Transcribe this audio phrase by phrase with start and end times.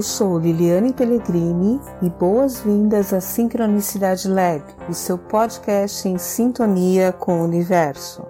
[0.00, 7.38] Eu sou Liliane Pellegrini e boas-vindas à Sincronicidade Lab, o seu podcast em sintonia com
[7.38, 8.22] o universo.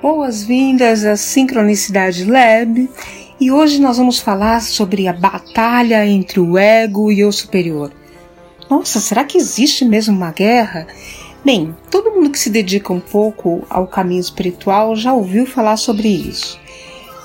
[0.00, 2.88] Boas-vindas à Sincronicidade Lab
[3.40, 7.90] e hoje nós vamos falar sobre a batalha entre o ego e o superior.
[8.70, 10.86] Nossa, será que existe mesmo uma guerra?
[11.44, 16.08] Bem, todo mundo que se dedica um pouco ao caminho espiritual já ouviu falar sobre
[16.08, 16.58] isso.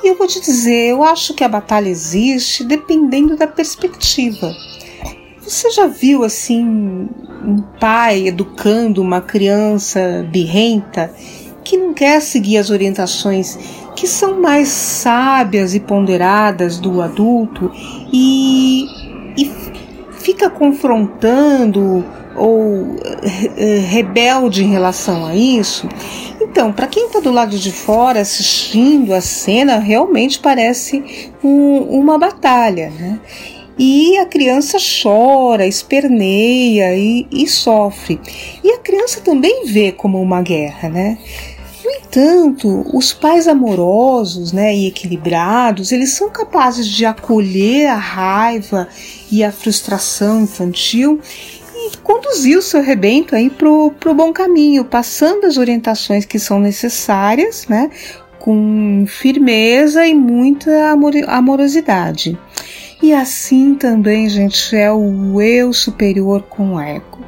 [0.04, 4.54] E eu vou te dizer, eu acho que a batalha existe dependendo da perspectiva.
[5.42, 11.14] Você já viu assim um pai educando uma criança birrenta
[11.64, 13.58] que não quer seguir as orientações
[13.96, 17.72] que são mais sábias e ponderadas do adulto
[18.12, 18.86] e,
[20.34, 22.04] fica confrontando
[22.36, 22.96] ou
[23.56, 25.88] eh, rebelde em relação a isso.
[26.42, 32.18] Então, para quem está do lado de fora assistindo a cena, realmente parece um, uma
[32.18, 33.20] batalha, né?
[33.78, 38.20] E a criança chora, esperneia e, e sofre.
[38.64, 41.18] E a criança também vê como uma guerra, né?
[42.16, 48.88] No entanto, os pais amorosos né, e equilibrados, eles são capazes de acolher a raiva
[49.32, 51.20] e a frustração infantil
[51.76, 56.60] e conduzir o seu rebento aí pro, pro bom caminho, passando as orientações que são
[56.60, 57.90] necessárias, né,
[58.38, 62.38] com firmeza e muita amor, amorosidade.
[63.02, 67.23] E assim também, gente, é o eu superior com o ego.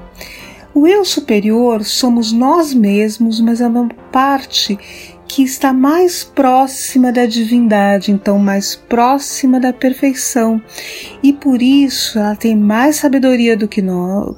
[0.76, 4.78] O eu superior somos nós mesmos, mas é uma parte
[5.26, 10.62] que está mais próxima da divindade, então mais próxima da perfeição.
[11.24, 14.36] E por isso ela tem mais sabedoria do que nós,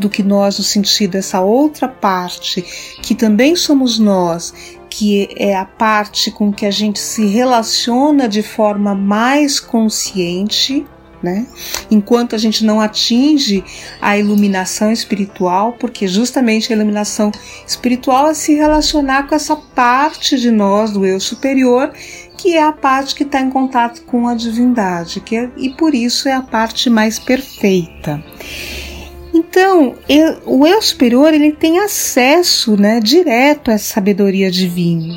[0.00, 2.60] do que nós no sentido dessa outra parte,
[3.00, 4.52] que também somos nós,
[4.90, 10.84] que é a parte com que a gente se relaciona de forma mais consciente
[11.22, 11.46] né?
[11.90, 13.64] Enquanto a gente não atinge
[14.00, 17.30] a iluminação espiritual, porque justamente a iluminação
[17.66, 21.92] espiritual é se relacionar com essa parte de nós, do eu superior,
[22.36, 25.94] que é a parte que está em contato com a divindade, que é, e por
[25.94, 28.22] isso é a parte mais perfeita.
[29.32, 35.14] Então, eu, o eu superior ele tem acesso né, direto à sabedoria divina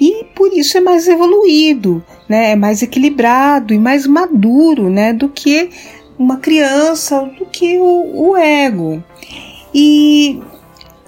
[0.00, 2.52] e por isso é mais evoluído, né?
[2.52, 5.12] É mais equilibrado e mais maduro, né?
[5.12, 5.68] Do que
[6.16, 9.02] uma criança, do que o, o ego.
[9.74, 10.40] E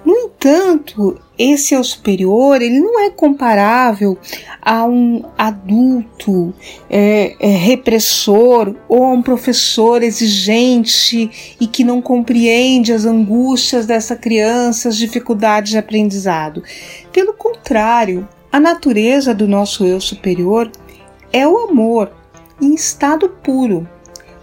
[0.04, 4.18] no entanto, esse eu superior, ele não é comparável
[4.60, 6.52] a um adulto
[6.90, 14.16] é, é, repressor ou a um professor exigente e que não compreende as angústias dessa
[14.16, 16.64] criança, as dificuldades de aprendizado.
[17.12, 20.70] Pelo contrário, a natureza do nosso eu superior
[21.32, 22.12] é o amor
[22.60, 23.88] em estado puro,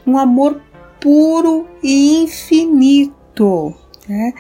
[0.06, 0.62] um amor
[1.00, 3.74] puro e infinito.
[4.08, 4.34] Né?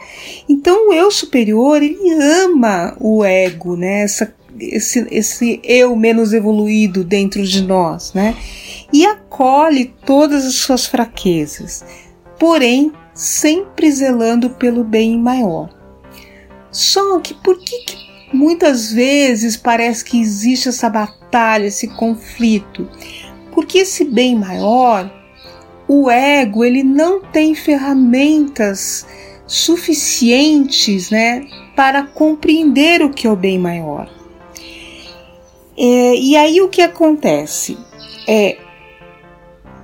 [0.48, 1.98] Então o eu superior ele
[2.44, 4.02] ama o ego, né?
[4.02, 8.36] Essa, esse, esse eu menos evoluído dentro de nós, né?
[8.92, 11.86] E acolhe todas as suas fraquezas,
[12.40, 15.70] porém sempre zelando pelo bem maior.
[16.72, 21.19] Só que por que, que Muitas vezes parece que existe essa batalha,
[21.62, 22.88] esse conflito,
[23.52, 25.10] porque esse bem maior,
[25.88, 29.06] o ego, ele não tem ferramentas
[29.48, 34.10] suficientes, né, para compreender o que é o bem maior.
[35.78, 37.78] É, e aí o que acontece
[38.28, 38.58] é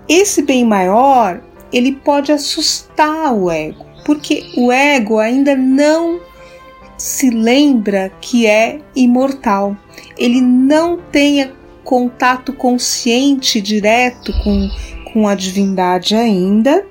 [0.08, 1.42] esse bem maior,
[1.74, 6.20] ele pode assustar o ego, porque o ego ainda não
[6.98, 9.76] se lembra que é imortal.
[10.18, 11.52] Ele não tem
[11.84, 14.70] contato consciente direto com,
[15.14, 16.86] com a divindade ainda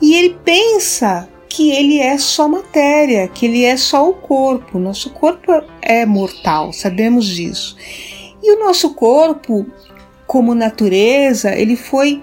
[0.00, 4.78] e ele pensa que ele é só matéria, que ele é só o corpo.
[4.78, 5.52] Nosso corpo
[5.82, 7.76] é mortal, sabemos disso.
[8.42, 9.66] E o nosso corpo,
[10.26, 12.22] como natureza, ele foi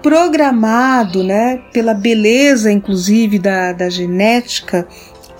[0.00, 4.88] programado, né, pela beleza, inclusive da, da genética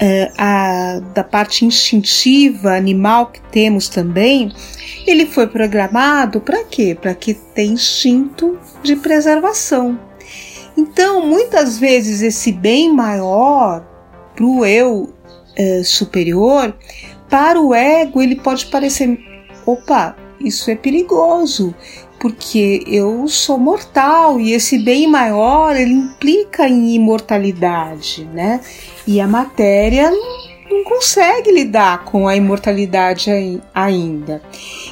[0.01, 4.51] é, a, da parte instintiva animal que temos também,
[5.07, 6.97] ele foi programado para quê?
[6.99, 10.01] Para que tenha instinto de preservação.
[10.77, 13.85] Então, muitas vezes, esse bem maior
[14.35, 15.13] para o eu
[15.55, 16.75] é, superior,
[17.29, 19.19] para o ego, ele pode parecer:
[19.67, 21.75] opa, isso é perigoso,
[22.21, 28.61] porque eu sou mortal e esse bem maior ele implica em imortalidade, né?
[29.07, 30.13] E a matéria
[30.71, 33.31] não consegue lidar com a imortalidade
[33.75, 34.43] ainda.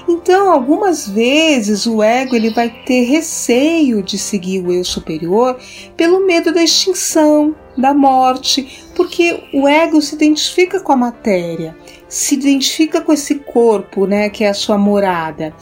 [0.09, 5.59] Então, algumas vezes o ego ele vai ter receio de seguir o eu superior
[5.97, 11.77] pelo medo da extinção, da morte, porque o ego se identifica com a matéria,
[12.09, 15.55] se identifica com esse corpo, né, que é a sua morada,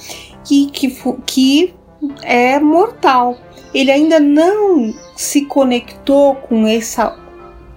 [0.47, 1.75] que, que,
[2.23, 3.37] é mortal.
[3.75, 7.17] Ele ainda não se conectou com essa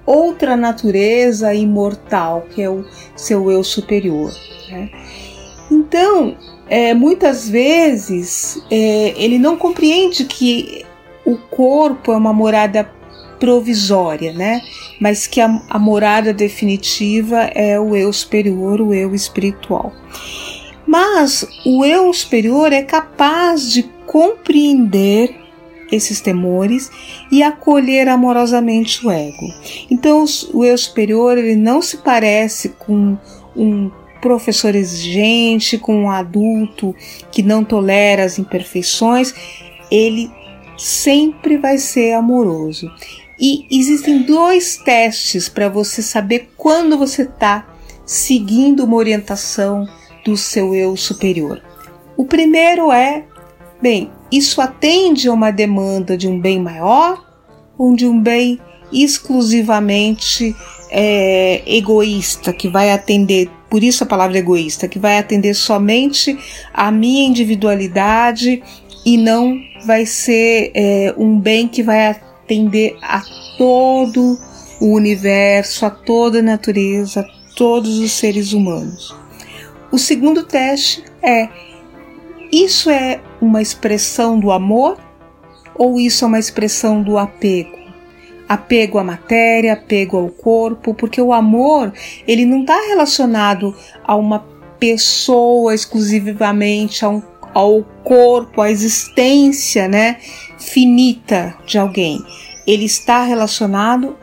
[0.06, 2.86] outra natureza imortal, que é o
[3.16, 4.32] seu eu superior.
[4.70, 4.90] Né?
[5.72, 6.38] Então,
[6.68, 10.86] é, muitas vezes, é, ele não compreende que
[11.26, 12.90] o corpo é uma morada
[13.40, 14.62] provisória, né?
[15.00, 19.94] Mas que a, a morada definitiva é o eu superior, o eu espiritual.
[20.90, 25.40] Mas o eu superior é capaz de compreender
[25.92, 26.90] esses temores
[27.32, 29.54] e acolher amorosamente o ego.
[29.92, 33.16] Então, o eu superior ele não se parece com
[33.56, 36.96] um professor exigente, com um adulto
[37.32, 39.36] que não tolera as imperfeições,
[39.92, 40.32] ele
[40.76, 42.92] sempre vai ser amoroso.
[43.40, 47.76] E existem dois testes para você saber quando você está
[48.08, 49.88] seguindo uma orientação
[50.24, 51.62] do seu eu superior.
[52.18, 53.24] O primeiro é,
[53.82, 57.24] bem, isso atende a uma demanda de um bem maior
[57.78, 58.60] ou de um bem
[58.92, 60.56] exclusivamente
[60.90, 66.38] é, egoísta, que vai atender, por isso a palavra egoísta, que vai atender somente
[66.74, 68.62] a minha individualidade
[69.06, 73.22] e não vai ser é, um bem que vai atender a
[73.58, 74.38] todo
[74.82, 79.16] o universo, a toda a natureza, a todos os seres humanos.
[79.92, 81.50] O segundo teste é
[82.52, 84.98] isso é uma expressão do amor
[85.76, 87.78] ou isso é uma expressão do apego?
[88.48, 91.92] Apego à matéria, apego ao corpo, porque o amor
[92.28, 94.46] ele não está relacionado a uma
[94.80, 97.22] pessoa exclusivamente, a um,
[97.54, 100.18] ao corpo, à existência, né,
[100.58, 102.24] finita de alguém.
[102.66, 104.16] Ele está relacionado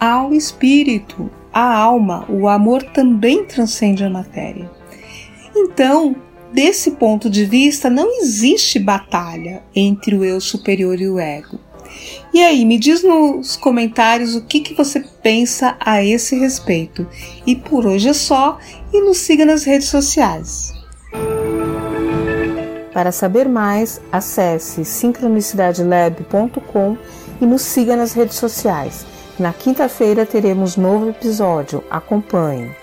[0.00, 2.24] ao espírito, à alma.
[2.28, 4.81] O amor também transcende a matéria.
[5.54, 6.16] Então,
[6.52, 11.58] Desse ponto de vista, não existe batalha entre o eu superior e o ego.
[12.32, 17.08] E aí, me diz nos comentários o que, que você pensa a esse respeito.
[17.46, 18.58] E por hoje é só,
[18.92, 20.74] e nos siga nas redes sociais.
[22.92, 26.98] Para saber mais, acesse sincronicidadelab.com
[27.40, 29.06] e nos siga nas redes sociais.
[29.38, 31.82] Na quinta-feira teremos novo episódio.
[31.90, 32.81] Acompanhe.